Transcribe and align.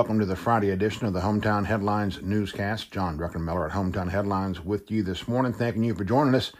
Welcome 0.00 0.20
to 0.20 0.24
the 0.24 0.34
Friday 0.34 0.70
edition 0.70 1.04
of 1.04 1.12
the 1.12 1.20
Hometown 1.20 1.66
Headlines 1.66 2.22
newscast. 2.22 2.90
John 2.90 3.18
Druckenmiller 3.18 3.66
at 3.66 3.72
Hometown 3.72 4.10
Headlines 4.10 4.64
with 4.64 4.90
you 4.90 5.02
this 5.02 5.28
morning. 5.28 5.52
Thanking 5.52 5.84
you 5.84 5.94
for 5.94 6.04
joining 6.04 6.34
us. 6.34 6.52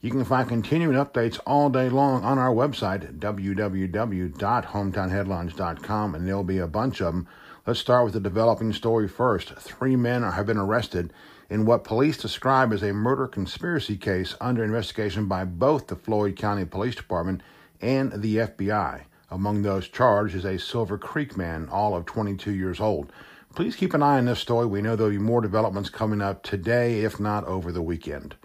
You 0.00 0.10
can 0.10 0.24
find 0.24 0.48
continuing 0.48 0.96
updates 0.96 1.38
all 1.46 1.68
day 1.68 1.90
long 1.90 2.24
on 2.24 2.38
our 2.38 2.48
website, 2.48 3.18
www.hometownheadlines.com, 3.18 6.14
and 6.14 6.26
there'll 6.26 6.44
be 6.44 6.56
a 6.56 6.66
bunch 6.66 7.02
of 7.02 7.12
them. 7.12 7.28
Let's 7.66 7.78
start 7.78 8.06
with 8.06 8.14
the 8.14 8.20
developing 8.20 8.72
story 8.72 9.06
first. 9.06 9.50
Three 9.56 9.94
men 9.94 10.22
have 10.22 10.46
been 10.46 10.56
arrested 10.56 11.12
in 11.50 11.66
what 11.66 11.84
police 11.84 12.16
describe 12.16 12.72
as 12.72 12.82
a 12.82 12.94
murder 12.94 13.26
conspiracy 13.26 13.98
case 13.98 14.34
under 14.40 14.64
investigation 14.64 15.26
by 15.26 15.44
both 15.44 15.88
the 15.88 15.96
Floyd 15.96 16.36
County 16.36 16.64
Police 16.64 16.94
Department 16.94 17.42
and 17.82 18.22
the 18.22 18.36
FBI. 18.36 19.02
Among 19.30 19.60
those 19.60 19.88
charged 19.88 20.34
is 20.34 20.46
a 20.46 20.58
Silver 20.58 20.96
Creek 20.96 21.36
man, 21.36 21.68
all 21.70 21.94
of 21.94 22.06
22 22.06 22.50
years 22.50 22.80
old. 22.80 23.12
Please 23.54 23.76
keep 23.76 23.92
an 23.92 24.02
eye 24.02 24.16
on 24.16 24.24
this 24.24 24.40
story. 24.40 24.66
We 24.66 24.80
know 24.80 24.96
there'll 24.96 25.12
be 25.12 25.18
more 25.18 25.42
developments 25.42 25.90
coming 25.90 26.22
up 26.22 26.42
today, 26.42 27.00
if 27.00 27.20
not 27.20 27.44
over 27.44 27.70
the 27.70 27.82
weekend. 27.82 28.36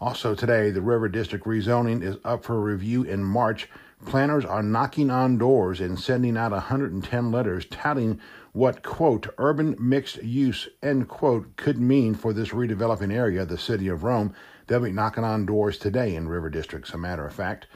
Also, 0.00 0.34
today, 0.34 0.70
the 0.70 0.82
River 0.82 1.08
District 1.08 1.46
rezoning 1.46 2.02
is 2.02 2.16
up 2.24 2.44
for 2.44 2.60
review 2.60 3.04
in 3.04 3.24
March. 3.24 3.70
Planners 4.04 4.44
are 4.44 4.62
knocking 4.62 5.10
on 5.10 5.38
doors 5.38 5.80
and 5.80 5.98
sending 5.98 6.36
out 6.36 6.52
110 6.52 7.32
letters 7.32 7.64
touting 7.64 8.20
what, 8.52 8.82
quote, 8.82 9.28
urban 9.38 9.76
mixed 9.78 10.22
use, 10.22 10.68
end 10.82 11.08
quote, 11.08 11.56
could 11.56 11.78
mean 11.78 12.14
for 12.14 12.34
this 12.34 12.50
redeveloping 12.50 13.12
area, 13.12 13.46
the 13.46 13.56
city 13.56 13.88
of 13.88 14.04
Rome. 14.04 14.34
They'll 14.66 14.80
be 14.80 14.92
knocking 14.92 15.24
on 15.24 15.46
doors 15.46 15.78
today 15.78 16.14
in 16.14 16.28
River 16.28 16.50
District, 16.50 16.86
as 16.86 16.94
a 16.94 16.98
matter 16.98 17.26
of 17.26 17.34
fact. 17.34 17.66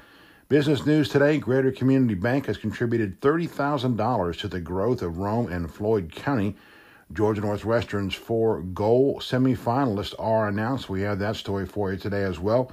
Business 0.49 0.85
news 0.85 1.09
today 1.09 1.39
Greater 1.39 1.73
Community 1.73 2.15
Bank 2.15 2.47
has 2.47 2.59
contributed 2.59 3.21
$30,000 3.21 4.39
to 4.39 4.49
the 4.49 4.61
growth 4.61 5.01
of 5.01 5.19
Rome 5.19 5.51
and 5.51 5.73
Floyd 5.73 6.13
County. 6.13 6.57
Georgia 7.13 7.41
Northwestern's 7.41 8.15
four 8.15 8.61
goal 8.61 9.19
semifinalists 9.21 10.15
are 10.19 10.49
announced. 10.49 10.91
We 10.91 11.03
have 11.03 11.19
that 11.21 11.37
story 11.37 11.65
for 11.65 11.93
you 11.93 11.99
today 11.99 12.25
as 12.25 12.39
well. 12.39 12.71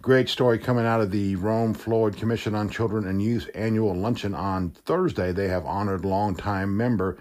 Great 0.00 0.28
story 0.28 0.58
coming 0.58 0.84
out 0.84 1.00
of 1.00 1.12
the 1.12 1.36
Rome 1.36 1.74
Floyd 1.74 2.16
Commission 2.16 2.56
on 2.56 2.68
Children 2.68 3.06
and 3.06 3.22
Youth 3.22 3.48
annual 3.54 3.94
luncheon 3.94 4.34
on 4.34 4.70
Thursday. 4.70 5.30
They 5.30 5.48
have 5.48 5.64
honored 5.64 6.04
longtime 6.04 6.76
member 6.76 7.18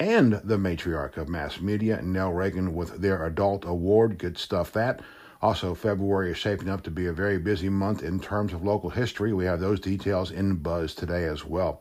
and 0.00 0.40
the 0.44 0.56
matriarch 0.56 1.18
of 1.18 1.28
mass 1.28 1.60
media, 1.60 2.00
Nell 2.00 2.32
Reagan, 2.32 2.74
with 2.74 3.02
their 3.02 3.26
adult 3.26 3.66
award. 3.66 4.16
Good 4.16 4.38
stuff, 4.38 4.72
that. 4.72 5.02
Also, 5.42 5.74
February 5.74 6.30
is 6.30 6.38
shaping 6.38 6.68
up 6.68 6.84
to 6.84 6.90
be 6.90 7.06
a 7.06 7.12
very 7.12 7.36
busy 7.36 7.68
month 7.68 8.04
in 8.04 8.20
terms 8.20 8.52
of 8.52 8.62
local 8.62 8.88
history. 8.88 9.32
We 9.32 9.44
have 9.44 9.58
those 9.58 9.80
details 9.80 10.30
in 10.30 10.54
Buzz 10.54 10.94
today 10.94 11.24
as 11.24 11.44
well. 11.44 11.80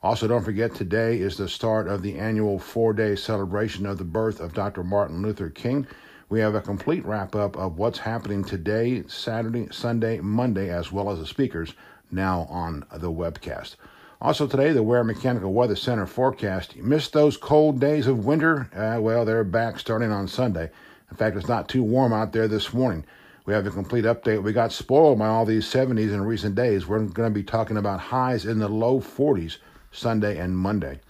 Also, 0.00 0.28
don't 0.28 0.44
forget 0.44 0.76
today 0.76 1.18
is 1.18 1.36
the 1.36 1.48
start 1.48 1.88
of 1.88 2.02
the 2.02 2.16
annual 2.16 2.56
four 2.56 2.92
day 2.92 3.16
celebration 3.16 3.84
of 3.84 3.98
the 3.98 4.04
birth 4.04 4.38
of 4.38 4.54
Dr. 4.54 4.84
Martin 4.84 5.22
Luther 5.22 5.50
King. 5.50 5.88
We 6.28 6.38
have 6.38 6.54
a 6.54 6.60
complete 6.60 7.04
wrap 7.04 7.34
up 7.34 7.56
of 7.56 7.78
what's 7.78 7.98
happening 7.98 8.44
today, 8.44 9.02
Saturday, 9.08 9.66
Sunday, 9.72 10.20
Monday, 10.20 10.70
as 10.70 10.92
well 10.92 11.10
as 11.10 11.18
the 11.18 11.26
speakers 11.26 11.74
now 12.12 12.46
on 12.48 12.84
the 12.92 13.10
webcast. 13.10 13.74
Also, 14.20 14.46
today, 14.46 14.72
the 14.72 14.84
Ware 14.84 15.02
Mechanical 15.02 15.52
Weather 15.52 15.74
Center 15.74 16.06
forecast. 16.06 16.76
You 16.76 16.84
missed 16.84 17.12
those 17.12 17.36
cold 17.36 17.80
days 17.80 18.06
of 18.06 18.24
winter? 18.24 18.70
Uh, 18.72 19.00
well, 19.00 19.24
they're 19.24 19.42
back 19.42 19.80
starting 19.80 20.12
on 20.12 20.28
Sunday. 20.28 20.70
In 21.10 21.16
fact, 21.16 21.36
it's 21.36 21.48
not 21.48 21.68
too 21.68 21.82
warm 21.82 22.12
out 22.12 22.32
there 22.32 22.48
this 22.48 22.72
morning. 22.72 23.04
We 23.46 23.54
have 23.54 23.66
a 23.66 23.70
complete 23.70 24.04
update. 24.04 24.42
We 24.42 24.52
got 24.52 24.72
spoiled 24.72 25.18
by 25.18 25.26
all 25.26 25.44
these 25.44 25.66
70s 25.66 26.12
in 26.12 26.22
recent 26.22 26.54
days. 26.54 26.86
We're 26.86 27.00
going 27.00 27.32
to 27.32 27.34
be 27.34 27.42
talking 27.42 27.76
about 27.76 28.00
highs 28.00 28.46
in 28.46 28.58
the 28.58 28.68
low 28.68 29.00
40s 29.00 29.56
Sunday 29.90 30.38
and 30.38 30.56
Monday. 30.56 31.00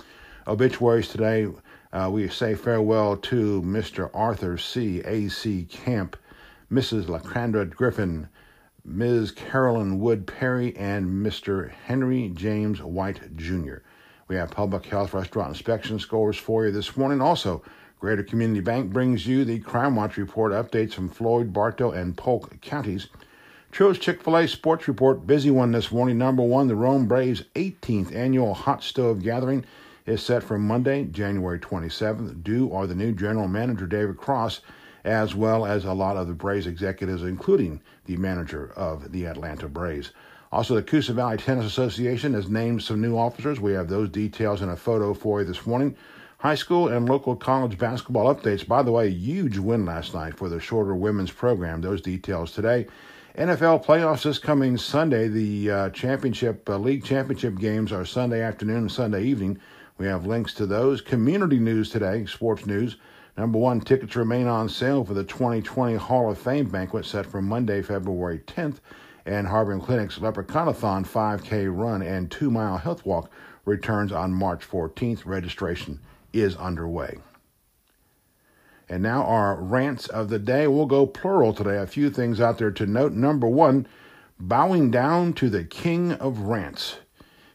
Obituaries 0.46 1.08
today, 1.08 1.48
uh, 1.92 2.08
we 2.10 2.28
say 2.28 2.55
farewell 2.55 3.16
to 3.16 3.60
Mr. 3.62 4.10
Arthur 4.14 4.56
C. 4.56 5.00
A.C. 5.05 5.64
Camp, 5.64 6.16
Mrs. 6.72 7.05
Lacandra 7.06 7.68
Griffin, 7.68 8.28
Ms. 8.84 9.33
Carolyn 9.33 9.98
Wood 9.98 10.27
Perry, 10.27 10.74
and 10.77 11.24
Mr. 11.24 11.70
Henry 11.70 12.30
James 12.34 12.80
White 12.80 13.36
Jr. 13.36 13.78
We 14.28 14.36
have 14.36 14.50
public 14.50 14.86
health 14.86 15.12
restaurant 15.12 15.50
inspection 15.50 15.98
scores 15.98 16.39
for 16.39 16.64
you 16.64 16.72
this 16.72 16.96
morning. 16.96 17.20
Also, 17.20 17.62
Greater 18.00 18.22
Community 18.22 18.61
Bank 18.61 18.90
brings 18.94 19.27
you 19.27 19.44
the 19.44 19.58
Crime 19.58 19.94
Watch 19.94 20.16
report 20.16 20.52
updates 20.52 20.94
from 20.94 21.11
Floyd, 21.11 21.52
Bartow, 21.52 21.90
and 21.90 22.16
Polk 22.16 22.58
counties. 22.62 23.08
Truett's 23.72 23.98
Chick 23.98 24.22
fil 24.22 24.38
A 24.38 24.48
Sports 24.48 24.88
Report, 24.88 25.27
busy 25.27 25.50
one 25.50 25.70
this 25.72 25.92
morning. 25.92 26.16
Number 26.16 26.42
one, 26.42 26.66
the 26.66 26.74
Rome 26.74 27.06
Braves 27.06 27.44
18th 27.56 28.14
annual 28.14 28.55
Hot 28.55 28.83
Stove 28.83 29.22
Gathering 29.22 29.66
is 30.06 30.22
set 30.22 30.42
for 30.42 30.56
Monday, 30.56 31.05
January 31.05 31.58
27th. 31.58 32.42
Due 32.42 32.72
are 32.72 32.86
the 32.86 32.94
new 32.94 33.12
general 33.12 33.48
manager, 33.48 33.86
David 33.86 34.16
Cross, 34.16 34.62
as 35.05 35.34
well 35.34 35.66
as 35.66 35.84
a 35.84 35.92
lot 35.92 36.16
of 36.16 36.27
the 36.27 36.33
Braves 36.33 36.66
executives, 36.66 37.22
including 37.22 37.83
the 38.06 38.16
manager 38.16 38.72
of 38.77 39.12
the 39.12 39.27
Atlanta 39.27 39.68
Braves. 39.68 40.12
Also, 40.52 40.74
the 40.74 40.83
Coosa 40.83 41.12
Valley 41.12 41.36
Tennis 41.36 41.66
Association 41.66 42.33
has 42.33 42.48
named 42.48 42.83
some 42.83 43.02
new 43.02 43.18
officers. 43.18 43.60
We 43.60 43.74
have 43.74 43.90
those 43.90 44.08
details 44.08 44.62
in 44.62 44.70
a 44.70 44.77
photo 44.77 45.12
for 45.12 45.40
you 45.40 45.46
this 45.46 45.66
morning. 45.66 45.94
High 46.40 46.55
school 46.55 46.89
and 46.89 47.06
local 47.06 47.36
college 47.36 47.77
basketball 47.77 48.34
updates. 48.34 48.67
By 48.67 48.83
the 48.83 48.90
way, 48.90 49.11
huge 49.11 49.58
win 49.58 49.84
last 49.84 50.14
night 50.14 50.39
for 50.39 50.48
the 50.48 50.58
shorter 50.58 50.95
women's 50.95 51.30
program. 51.30 51.83
Those 51.83 52.01
details 52.01 52.52
today. 52.52 52.86
NFL 53.36 53.84
playoffs 53.84 54.23
this 54.23 54.39
coming 54.39 54.78
Sunday. 54.78 55.28
The 55.28 55.70
uh, 55.70 55.90
championship, 55.90 56.67
uh, 56.67 56.78
league 56.78 57.05
championship 57.05 57.58
games 57.58 57.92
are 57.92 58.06
Sunday 58.06 58.40
afternoon 58.40 58.78
and 58.78 58.90
Sunday 58.90 59.23
evening. 59.24 59.58
We 59.98 60.06
have 60.06 60.24
links 60.24 60.55
to 60.55 60.64
those. 60.64 61.02
Community 61.02 61.58
news 61.58 61.90
today, 61.90 62.24
sports 62.24 62.64
news. 62.64 62.96
Number 63.36 63.58
one, 63.58 63.83
tickets 63.83 64.17
remain 64.17 64.46
on 64.46 64.70
sale 64.70 65.05
for 65.05 65.12
the 65.12 65.24
2020 65.24 65.96
Hall 65.96 66.30
of 66.30 66.39
Fame 66.39 66.70
banquet 66.70 67.05
set 67.05 67.27
for 67.27 67.42
Monday, 67.42 67.83
February 67.83 68.39
10th. 68.46 68.78
And 69.27 69.46
Harbor 69.46 69.78
Clinic's 69.78 70.18
Leprechaunathon 70.18 71.07
5K 71.07 71.68
run 71.70 72.01
and 72.01 72.30
two 72.30 72.51
mile 72.51 72.78
health 72.78 73.05
walk 73.05 73.30
returns 73.67 74.11
on 74.11 74.33
March 74.33 74.67
14th. 74.67 75.27
Registration 75.27 76.01
is 76.33 76.57
underway. 76.57 77.18
And 78.89 79.02
now 79.02 79.23
our 79.23 79.55
rants 79.55 80.08
of 80.08 80.29
the 80.29 80.39
day. 80.39 80.67
We'll 80.67 80.86
go 80.86 81.07
plural 81.07 81.55
today. 81.55 81.77
A 81.77 81.86
few 81.86 82.11
things 82.11 82.41
out 82.41 82.58
there 82.58 82.73
to 82.73 82.86
note. 82.86 83.13
Number 83.13 83.46
one, 83.46 83.86
bowing 84.39 84.90
down 84.90 85.33
to 85.35 85.48
the 85.48 85.64
king 85.64 86.13
of 86.13 86.40
rants. 86.40 86.96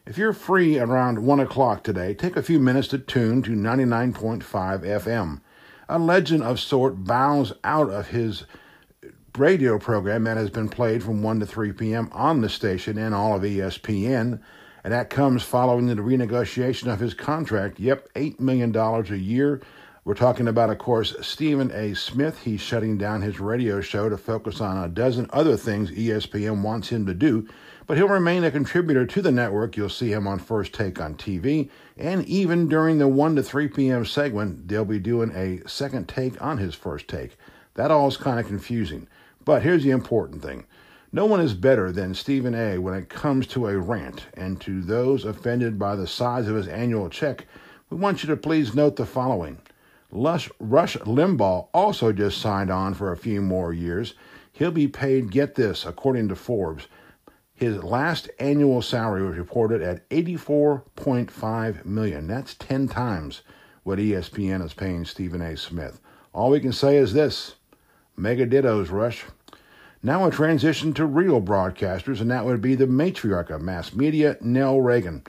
If 0.06 0.16
you're 0.16 0.32
free 0.32 0.78
around 0.78 1.26
1 1.26 1.40
o'clock 1.40 1.82
today, 1.82 2.14
take 2.14 2.36
a 2.36 2.42
few 2.42 2.60
minutes 2.60 2.88
to 2.88 2.98
tune 2.98 3.42
to 3.42 3.50
99.5 3.50 4.44
FM. 4.44 5.40
A 5.88 5.98
legend 5.98 6.42
of 6.42 6.60
sort 6.60 7.04
bows 7.04 7.52
out 7.64 7.90
of 7.90 8.08
his 8.08 8.44
radio 9.36 9.78
program 9.78 10.24
that 10.24 10.36
has 10.36 10.48
been 10.48 10.68
played 10.68 11.02
from 11.02 11.22
1 11.22 11.40
to 11.40 11.46
3 11.46 11.72
p.m. 11.72 12.08
on 12.12 12.40
the 12.40 12.48
station 12.48 12.96
and 12.96 13.14
all 13.14 13.34
of 13.34 13.42
ESPN. 13.42 14.40
And 14.86 14.92
that 14.92 15.10
comes 15.10 15.42
following 15.42 15.88
the 15.88 15.96
renegotiation 15.96 16.86
of 16.86 17.00
his 17.00 17.12
contract. 17.12 17.80
Yep, 17.80 18.08
$8 18.14 18.38
million 18.38 18.72
a 18.76 19.16
year 19.16 19.60
we're 20.06 20.14
talking 20.14 20.46
about, 20.46 20.70
of 20.70 20.78
course, 20.78 21.16
Stephen 21.20 21.72
A. 21.72 21.92
Smith. 21.94 22.38
He's 22.44 22.60
shutting 22.60 22.96
down 22.96 23.22
his 23.22 23.40
radio 23.40 23.80
show 23.80 24.08
to 24.08 24.16
focus 24.16 24.60
on 24.60 24.84
a 24.84 24.88
dozen 24.88 25.28
other 25.32 25.56
things 25.56 25.90
ESPN 25.90 26.62
wants 26.62 26.90
him 26.90 27.06
to 27.06 27.14
do, 27.14 27.48
but 27.88 27.96
he'll 27.96 28.06
remain 28.06 28.44
a 28.44 28.52
contributor 28.52 29.04
to 29.04 29.20
the 29.20 29.32
network. 29.32 29.76
You'll 29.76 29.88
see 29.88 30.12
him 30.12 30.28
on 30.28 30.38
First 30.38 30.72
Take 30.72 31.00
on 31.00 31.16
TV, 31.16 31.70
and 31.96 32.24
even 32.26 32.68
during 32.68 32.98
the 32.98 33.08
1 33.08 33.34
to 33.34 33.42
3 33.42 33.66
p.m. 33.66 34.06
segment, 34.06 34.68
they'll 34.68 34.84
be 34.84 35.00
doing 35.00 35.32
a 35.32 35.68
second 35.68 36.06
take 36.06 36.40
on 36.40 36.58
his 36.58 36.76
first 36.76 37.08
take. 37.08 37.36
That 37.74 37.90
all 37.90 38.06
is 38.06 38.16
kind 38.16 38.38
of 38.38 38.46
confusing. 38.46 39.08
But 39.44 39.62
here's 39.62 39.82
the 39.82 39.90
important 39.90 40.40
thing. 40.40 40.66
No 41.16 41.24
one 41.24 41.40
is 41.40 41.54
better 41.54 41.92
than 41.92 42.12
Stephen 42.12 42.54
A. 42.54 42.76
when 42.76 42.92
it 42.92 43.08
comes 43.08 43.46
to 43.46 43.68
a 43.68 43.78
rant, 43.78 44.26
and 44.34 44.60
to 44.60 44.82
those 44.82 45.24
offended 45.24 45.78
by 45.78 45.96
the 45.96 46.06
size 46.06 46.46
of 46.46 46.56
his 46.56 46.68
annual 46.68 47.08
check, 47.08 47.46
we 47.88 47.96
want 47.96 48.22
you 48.22 48.28
to 48.28 48.36
please 48.36 48.74
note 48.74 48.96
the 48.96 49.06
following. 49.06 49.58
Rush, 50.10 50.50
Rush 50.60 50.94
Limbaugh 50.98 51.68
also 51.72 52.12
just 52.12 52.38
signed 52.38 52.70
on 52.70 52.92
for 52.92 53.12
a 53.12 53.16
few 53.16 53.40
more 53.40 53.72
years. 53.72 54.12
He'll 54.52 54.70
be 54.70 54.88
paid, 54.88 55.30
get 55.30 55.54
this, 55.54 55.86
according 55.86 56.28
to 56.28 56.36
Forbes, 56.36 56.86
his 57.54 57.82
last 57.82 58.28
annual 58.38 58.82
salary 58.82 59.22
was 59.22 59.38
reported 59.38 59.80
at 59.80 60.06
84.5 60.10 61.86
million. 61.86 62.26
That's 62.26 62.52
10 62.56 62.88
times 62.88 63.40
what 63.84 63.98
ESPN 63.98 64.62
is 64.62 64.74
paying 64.74 65.06
Stephen 65.06 65.40
A. 65.40 65.56
Smith. 65.56 65.98
All 66.34 66.50
we 66.50 66.60
can 66.60 66.74
say 66.74 66.98
is 66.98 67.14
this 67.14 67.54
mega 68.18 68.46
dittos, 68.46 68.92
Rush. 68.92 69.24
Now 70.06 70.24
a 70.24 70.30
transition 70.30 70.92
to 70.94 71.04
real 71.04 71.42
broadcasters, 71.42 72.20
and 72.20 72.30
that 72.30 72.44
would 72.44 72.62
be 72.62 72.76
the 72.76 72.86
matriarch 72.86 73.50
of 73.50 73.60
mass 73.60 73.92
media, 73.92 74.36
Nell 74.40 74.80
Reagan. 74.80 75.24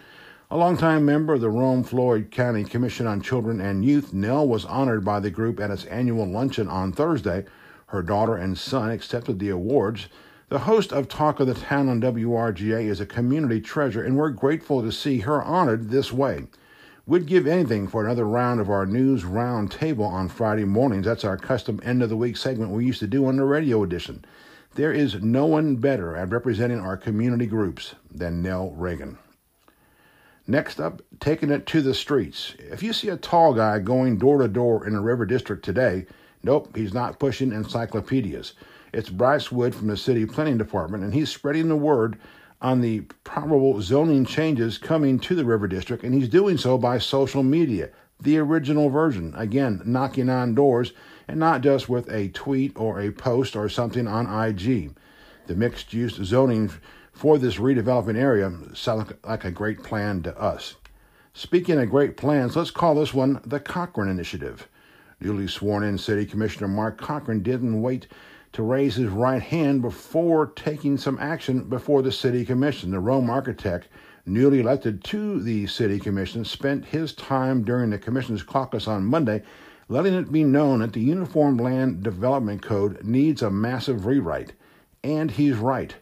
A 0.51 0.57
longtime 0.57 1.03
member 1.03 1.33
of 1.33 1.41
the 1.41 1.50
Rome 1.50 1.83
Floyd 1.83 2.29
County 2.29 2.63
Commission 2.63 3.07
on 3.07 3.19
Children 3.19 3.59
and 3.59 3.83
Youth, 3.83 4.13
Nell 4.13 4.47
was 4.47 4.65
honored 4.65 5.03
by 5.03 5.19
the 5.19 5.31
group 5.31 5.59
at 5.59 5.71
its 5.71 5.85
annual 5.85 6.27
luncheon 6.27 6.68
on 6.68 6.91
Thursday. 6.91 7.45
Her 7.88 8.03
daughter 8.03 8.35
and 8.35 8.56
son 8.56 8.91
accepted 8.91 9.39
the 9.39 9.50
awards. 9.50 10.09
The 10.50 10.59
host 10.59 10.94
of 10.94 11.07
Talk 11.07 11.39
of 11.39 11.47
the 11.47 11.56
Town 11.56 11.89
on 11.89 12.00
WRGA 12.00 12.83
is 12.83 13.01
a 13.01 13.07
community 13.07 13.59
treasure, 13.59 14.03
and 14.03 14.15
we're 14.15 14.30
grateful 14.30 14.83
to 14.83 14.91
see 14.91 15.21
her 15.21 15.41
honored 15.41 15.89
this 15.89 16.13
way. 16.13 16.45
We'd 17.07 17.25
give 17.25 17.47
anything 17.47 17.88
for 17.88 18.06
another 18.06 18.27
round 18.27 18.59
of 18.59 18.69
our 18.69 18.85
news 18.85 19.25
round 19.25 19.71
table 19.71 20.06
on 20.06 20.30
Friday 20.30 20.65
mornings. 20.65 21.06
That's 21.07 21.25
our 21.25 21.35
custom 21.35 21.81
end 21.83 22.03
of 22.03 22.09
the 22.09 22.15
week 22.15 22.38
segment 22.38 22.69
we 22.69 22.85
used 22.85 23.00
to 23.00 23.07
do 23.07 23.25
on 23.25 23.38
the 23.38 23.44
radio 23.44 23.81
edition. 23.81 24.23
There 24.77 24.94
is 24.94 25.24
no 25.24 25.47
one 25.47 25.77
better 25.77 26.15
at 26.15 26.29
representing 26.29 26.79
our 26.79 26.97
community 26.97 27.47
groups 27.47 27.95
than 28.12 28.44
Nell 28.44 28.69
Reagan. 28.69 29.18
Next 30.45 30.79
up, 30.79 31.01
taking 31.19 31.50
it 31.50 31.65
to 31.65 31.81
the 31.81 31.95
streets. 31.95 32.53
If 32.59 32.83
you 32.83 32.94
see 32.94 33.09
a 33.09 33.18
tall 33.18 33.56
guy 33.56 33.79
going 33.79 34.19
door 34.19 34.38
to 34.38 34.47
door 34.47 34.85
in 34.85 34.94
the 34.94 35.00
River 35.00 35.25
District 35.25 35.65
today, 35.65 36.06
nope, 36.44 36.77
he's 36.77 36.94
not 36.94 37.18
pushing 37.18 37.51
encyclopedias. 37.51 38.53
It's 38.94 39.09
Bryce 39.09 39.51
Wood 39.51 39.74
from 39.74 39.88
the 39.88 39.97
City 39.97 40.27
Planning 40.27 40.59
Department, 40.59 41.03
and 41.03 41.12
he's 41.12 41.31
spreading 41.31 41.69
the 41.69 41.75
word 41.75 42.19
on 42.62 42.80
the 42.80 43.00
probable 43.23 43.81
zoning 43.81 44.25
changes 44.25 44.77
coming 44.77 45.18
to 45.21 45.33
the 45.33 45.44
River 45.44 45.68
District, 45.68 46.03
and 46.03 46.13
he's 46.13 46.30
doing 46.30 46.56
so 46.56 46.77
by 46.77 47.00
social 47.00 47.41
media, 47.41 47.89
the 48.21 48.38
original 48.38 48.91
version. 48.91 49.33
Again, 49.35 49.81
knocking 49.85 50.30
on 50.30 50.53
doors, 50.53 50.94
and 51.27 51.39
not 51.39 51.62
just 51.62 51.89
with 51.89 52.09
a 52.09 52.29
tweet 52.29 52.74
or 52.75 53.00
a 53.00 53.12
post 53.12 53.56
or 53.56 53.68
something 53.69 54.07
on 54.07 54.25
IG. 54.25 54.95
The 55.47 55.56
mixed 55.56 55.94
use 55.94 56.15
zoning 56.15 56.71
for 57.12 57.38
this 57.38 57.56
redevelopment 57.57 58.18
area 58.18 58.51
sounds 58.74 59.12
like 59.24 59.45
a 59.45 59.51
great 59.51 59.83
plan 59.83 60.21
to 60.24 60.39
us. 60.39 60.75
Speaking 61.33 61.79
of 61.79 61.89
great 61.89 62.18
plans, 62.18 62.56
let's 62.56 62.71
call 62.71 62.95
this 62.95 63.13
one 63.13 63.41
the 63.45 63.59
Cochran 63.59 64.09
Initiative. 64.09 64.68
Newly 65.19 65.47
sworn 65.47 65.83
in 65.83 65.97
City 65.97 66.25
Commissioner 66.25 66.68
Mark 66.68 66.97
Cochran 67.00 67.41
didn't 67.41 67.81
wait 67.81 68.07
to 68.53 68.63
raise 68.63 68.95
his 68.95 69.09
right 69.09 69.41
hand 69.41 69.81
before 69.81 70.47
taking 70.47 70.97
some 70.97 71.18
action 71.19 71.63
before 71.63 72.01
the 72.01 72.12
city 72.12 72.45
commission. 72.45 72.91
The 72.91 73.00
Rome 73.00 73.30
architect, 73.30 73.88
newly 74.25 74.59
elected 74.59 75.03
to 75.06 75.39
the 75.39 75.68
city 75.68 76.00
commission, 76.00 76.45
spent 76.45 76.85
his 76.85 77.13
time 77.13 77.63
during 77.63 77.89
the 77.89 78.00
commission's 78.00 78.44
caucus 78.44 78.88
on 78.88 79.06
Monday 79.06 79.44
letting 79.89 80.13
it 80.13 80.31
be 80.31 80.44
known 80.44 80.80
that 80.80 80.94
the 80.94 81.00
Uniform 81.00 81.57
Land 81.57 82.04
Development 82.04 82.62
Code 82.62 83.04
needs 83.04 83.42
a 83.42 83.50
massive 83.50 84.06
rewrite. 84.06 84.54
And 85.04 85.31
he's 85.31 85.56
right. 85.56 85.95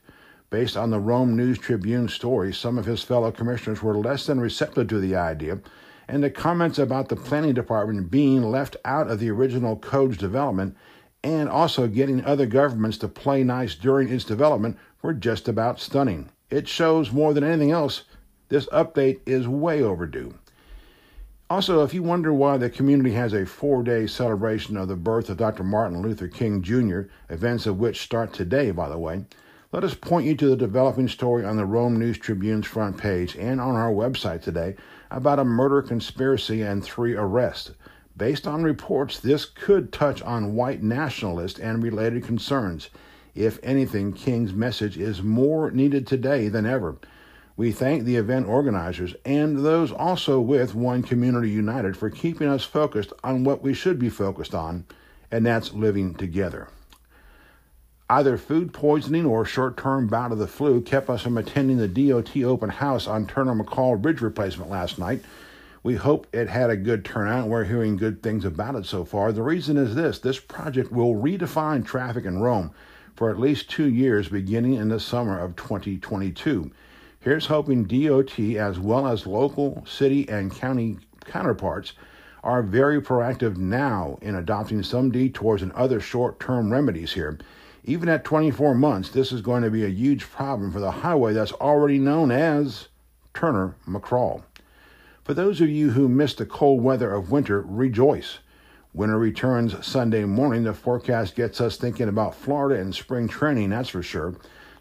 Based 0.50 0.78
on 0.78 0.90
the 0.90 1.00
Rome 1.00 1.36
News 1.36 1.58
Tribune 1.58 2.08
story, 2.08 2.54
some 2.54 2.78
of 2.78 2.86
his 2.86 3.04
fellow 3.04 3.32
commissioners 3.32 3.84
were 3.84 3.98
less 3.98 4.26
than 4.26 4.40
receptive 4.40 4.88
to 4.88 5.00
the 5.00 5.16
idea, 5.16 5.60
and 6.08 6.24
the 6.24 6.30
comments 6.30 6.80
about 6.80 7.10
the 7.10 7.16
planning 7.16 7.54
department 7.54 8.12
being 8.12 8.44
left 8.44 8.78
out 8.86 9.10
of 9.10 9.20
the 9.20 9.30
original 9.30 9.76
code's 9.76 10.18
development 10.18 10.76
and 11.24 11.50
also 11.50 11.88
getting 11.88 12.24
other 12.24 12.46
governments 12.46 13.00
to 13.00 13.08
play 13.08 13.44
nice 13.44 13.74
during 13.74 14.10
its 14.10 14.24
development 14.24 14.78
were 15.02 15.14
just 15.14 15.48
about 15.48 15.80
stunning. 15.80 16.30
It 16.52 16.68
shows 16.68 17.12
more 17.12 17.34
than 17.34 17.44
anything 17.44 17.72
else 17.72 18.04
this 18.50 18.68
update 18.68 19.22
is 19.26 19.48
way 19.48 19.82
overdue. 19.82 20.36
Also, 21.48 21.84
if 21.84 21.94
you 21.94 22.02
wonder 22.02 22.34
why 22.34 22.58
the 22.58 22.72
community 22.72 23.12
has 23.12 23.32
a 23.32 23.46
four 23.46 23.84
day 23.84 24.08
celebration 24.08 24.76
of 24.76 24.88
the 24.88 24.96
birth 24.96 25.30
of 25.30 25.38
Dr. 25.38 25.64
Martin 25.64 26.02
Luther 26.02 26.28
King 26.28 26.64
Jr., 26.64 27.02
events 27.30 27.68
of 27.68 27.78
which 27.78 28.02
start 28.02 28.34
today, 28.34 28.72
by 28.72 28.90
the 28.90 28.98
way, 28.98 29.26
let 29.72 29.84
us 29.84 29.94
point 29.94 30.26
you 30.26 30.36
to 30.38 30.48
the 30.48 30.56
developing 30.56 31.08
story 31.08 31.46
on 31.46 31.56
the 31.56 31.66
Rome 31.66 32.00
News 32.00 32.18
Tribune's 32.18 32.66
front 32.66 32.98
page 32.98 33.36
and 33.36 33.62
on 33.62 33.76
our 33.76 33.92
website 33.92 34.42
today 34.42 34.76
about 35.12 35.38
a 35.38 35.46
murder 35.46 35.84
conspiracy 35.84 36.64
and 36.64 36.84
three 36.84 37.16
arrests. 37.16 37.74
Based 38.18 38.48
on 38.48 38.64
reports, 38.64 39.20
this 39.20 39.46
could 39.46 39.94
touch 39.94 40.24
on 40.24 40.56
white 40.56 40.82
nationalist 40.82 41.60
and 41.60 41.84
related 41.84 42.24
concerns. 42.24 42.90
If 43.36 43.60
anything, 43.62 44.14
King's 44.14 44.54
message 44.54 44.98
is 44.98 45.22
more 45.22 45.70
needed 45.70 46.08
today 46.08 46.48
than 46.48 46.66
ever. 46.66 46.96
We 47.58 47.72
thank 47.72 48.04
the 48.04 48.18
event 48.18 48.48
organizers 48.48 49.16
and 49.24 49.64
those 49.64 49.92
also 49.92 50.42
with 50.42 50.76
One 50.76 51.04
Community 51.04 51.50
United 51.50 51.96
for 51.96 52.10
keeping 52.10 52.50
us 52.50 52.66
focused 52.66 53.14
on 53.24 53.46
what 53.46 53.62
we 53.62 53.74
should 53.74 53.98
be 53.98 54.10
focused 54.10 54.54
on, 54.54 54.86
and 55.32 55.46
that's 55.46 55.74
living 55.74 56.16
together. 56.16 56.68
Either 58.10 58.38
food 58.38 58.74
poisoning 58.74 59.26
or 59.26 59.46
short 59.46 59.78
term 59.78 60.08
bout 60.08 60.34
of 60.34 60.38
the 60.38 60.48
flu 60.48 60.82
kept 60.82 61.10
us 61.10 61.22
from 61.22 61.38
attending 61.38 61.78
the 61.78 61.88
DOT 61.88 62.38
open 62.44 62.70
house 62.70 63.08
on 63.08 63.26
Turner 63.26 63.56
McCall 63.56 64.00
Bridge 64.02 64.22
replacement 64.22 64.70
last 64.70 65.00
night. 65.00 65.24
We 65.82 65.96
hope 65.96 66.28
it 66.34 66.50
had 66.50 66.70
a 66.70 66.76
good 66.76 67.06
turnout. 67.06 67.48
We're 67.48 67.64
hearing 67.64 67.96
good 67.96 68.22
things 68.22 68.44
about 68.44 68.76
it 68.76 68.86
so 68.86 69.06
far. 69.06 69.32
The 69.32 69.42
reason 69.42 69.78
is 69.78 69.96
this 69.96 70.20
this 70.20 70.40
project 70.40 70.92
will 70.92 71.16
redefine 71.16 71.86
traffic 71.86 72.26
in 72.26 72.40
Rome 72.40 72.72
for 73.16 73.30
at 73.30 73.40
least 73.40 73.70
two 73.70 73.90
years, 73.90 74.28
beginning 74.28 74.74
in 74.74 74.90
the 74.90 75.00
summer 75.00 75.40
of 75.40 75.56
2022. 75.56 76.72
Here's 77.26 77.48
hoping 77.48 77.86
DOT, 77.86 78.40
as 78.40 78.78
well 78.78 79.08
as 79.08 79.26
local, 79.26 79.84
city, 79.88 80.30
and 80.30 80.52
county 80.52 81.00
counterparts, 81.26 81.94
are 82.44 82.62
very 82.62 83.02
proactive 83.02 83.58
now 83.58 84.20
in 84.22 84.36
adopting 84.36 84.84
some 84.84 85.10
detours 85.10 85.64
and 85.64 85.72
other 85.72 86.00
short 86.00 86.40
term 86.40 86.72
remedies 86.72 87.14
here. 87.14 87.40
Even 87.84 88.10
at 88.10 88.26
24 88.26 88.76
months, 88.76 89.10
this 89.10 89.32
is 89.32 89.42
going 89.42 89.64
to 89.64 89.72
be 89.72 89.84
a 89.84 89.90
huge 89.90 90.30
problem 90.30 90.72
for 90.72 90.80
the 90.80 90.92
highway 90.92 91.34
that's 91.34 91.52
already 91.54 91.98
known 91.98 92.30
as 92.30 92.90
Turner 93.34 93.74
McCall. 93.88 94.44
For 95.24 95.34
those 95.34 95.62
of 95.62 95.70
you 95.70 95.90
who 95.90 96.08
missed 96.08 96.38
the 96.38 96.46
cold 96.46 96.84
weather 96.84 97.12
of 97.12 97.32
winter, 97.32 97.62
rejoice. 97.62 98.38
Winter 98.94 99.18
returns 99.18 99.84
Sunday 99.84 100.26
morning. 100.26 100.64
The 100.64 100.76
forecast 100.76 101.36
gets 101.36 101.60
us 101.60 101.78
thinking 101.78 102.08
about 102.08 102.36
Florida 102.36 102.80
and 102.80 102.94
spring 102.94 103.28
training, 103.28 103.72
that's 103.72 103.90
for 103.90 104.04
sure. 104.04 104.36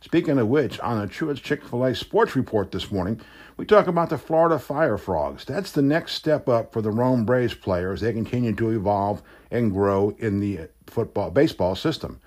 Speaking 0.05 0.39
of 0.39 0.49
which, 0.49 0.79
on 0.81 1.01
the 1.01 1.07
Truett's 1.07 1.41
Chick 1.41 1.65
fil 1.65 1.85
A 1.85 1.95
Sports 1.95 2.37
Report 2.37 2.71
this 2.71 2.93
morning, 2.93 3.23
we 3.57 3.65
talk 3.65 3.87
about 3.87 4.11
the 4.11 4.19
Florida 4.19 4.59
Fire 4.59 4.99
Frogs. 4.99 5.47
That's 5.47 5.73
the 5.73 5.81
next 5.81 6.13
step 6.13 6.47
up 6.47 6.75
for 6.75 6.83
the 6.83 6.91
Rome 6.91 7.25
Braves 7.25 7.55
players. 7.55 8.03
They 8.03 8.13
continue 8.13 8.55
to 8.55 8.71
evolve 8.71 9.23
and 9.51 9.73
grow 9.73 10.15
in 10.19 10.41
the 10.41 10.69
football 10.87 11.31
baseball 11.31 11.75
system. 11.75 12.21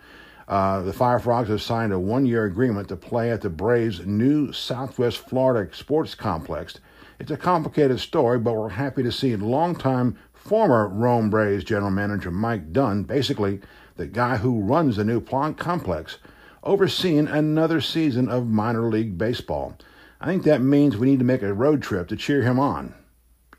Uh, 0.48 0.82
the 0.82 0.92
Fire 0.92 1.20
Frogs 1.20 1.50
have 1.50 1.62
signed 1.62 1.94
a 1.94 2.00
one 2.00 2.26
year 2.26 2.46
agreement 2.46 2.88
to 2.90 2.96
play 2.96 3.30
at 3.30 3.42
the 3.42 3.50
Braves' 3.50 4.04
new 4.06 4.52
Southwest 4.52 5.20
Florida 5.20 5.72
Sports 5.76 6.16
Complex 6.16 6.80
it's 7.20 7.32
a 7.32 7.38
complicated 7.38 8.00
story, 8.00 8.38
but 8.38 8.54
we're 8.54 8.70
happy 8.70 9.02
to 9.02 9.12
see 9.12 9.36
longtime 9.36 10.18
former 10.34 10.88
Rome 10.88 11.30
Braves 11.30 11.64
general 11.64 11.92
manager 11.92 12.30
Mike 12.30 12.72
Dunn, 12.72 13.04
basically 13.04 13.60
the 13.96 14.06
guy 14.06 14.38
who 14.38 14.62
runs 14.62 14.98
the 14.98 15.04
new 15.04 15.20
plant 15.20 15.58
complex, 15.58 16.20
overseeing 16.64 17.28
another 17.28 17.82
season 17.82 18.30
of 18.30 18.48
minor 18.48 18.90
league 18.90 19.18
baseball. 19.18 19.78
I 20.20 20.26
think 20.26 20.44
that 20.44 20.62
means 20.62 20.98
we 20.98 21.10
need 21.10 21.20
to 21.20 21.26
make 21.26 21.44
a 21.44 21.54
road 21.54 21.82
trip 21.82 22.08
to 22.08 22.16
cheer 22.16 22.42
him 22.42 22.60
on, 22.60 22.94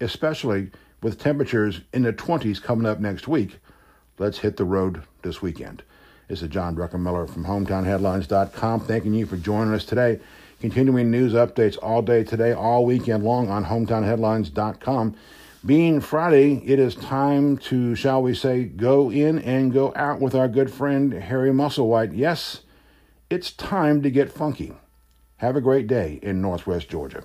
especially 0.00 0.70
with 1.02 1.20
temperatures 1.20 1.82
in 1.92 2.02
the 2.02 2.12
20s 2.12 2.62
coming 2.62 2.86
up 2.86 2.98
next 2.98 3.28
week. 3.28 3.58
Let's 4.18 4.38
hit 4.38 4.56
the 4.56 4.64
road 4.64 5.02
this 5.22 5.40
weekend. 5.40 5.82
This 6.26 6.42
is 6.42 6.48
John 6.48 6.76
Druckenmiller 6.76 7.30
from 7.30 7.44
HometownHeadlines.com, 7.44 8.80
thanking 8.80 9.14
you 9.14 9.24
for 9.26 9.36
joining 9.36 9.72
us 9.72 9.84
today. 9.84 10.20
Continuing 10.60 11.10
news 11.10 11.34
updates 11.34 11.78
all 11.80 12.02
day 12.02 12.24
today, 12.24 12.52
all 12.52 12.84
weekend 12.84 13.22
long 13.22 13.48
on 13.48 13.64
hometownheadlines.com. 13.64 15.14
Being 15.64 16.00
Friday, 16.00 16.62
it 16.66 16.78
is 16.78 16.96
time 16.96 17.58
to, 17.58 17.94
shall 17.94 18.22
we 18.22 18.34
say, 18.34 18.64
go 18.64 19.10
in 19.10 19.38
and 19.38 19.72
go 19.72 19.92
out 19.94 20.20
with 20.20 20.34
our 20.34 20.48
good 20.48 20.70
friend 20.70 21.12
Harry 21.12 21.50
Musselwhite. 21.50 22.10
Yes, 22.14 22.62
it's 23.30 23.52
time 23.52 24.00
to 24.02 24.10
get 24.10 24.32
funky. 24.32 24.72
Have 25.36 25.54
a 25.54 25.60
great 25.60 25.86
day 25.86 26.18
in 26.22 26.40
Northwest 26.40 26.88
Georgia. 26.88 27.24